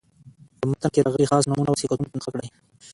په 0.59 0.65
متن 0.69 0.89
کې 0.93 1.01
راغلي 1.05 1.25
خاص 1.31 1.43
نومونه 1.49 1.69
او 1.71 1.79
صفتونه 1.81 2.09
په 2.11 2.15
نښه 2.17 2.29
کړئ. 2.33 2.47